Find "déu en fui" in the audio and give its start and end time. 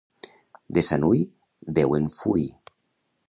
1.79-2.47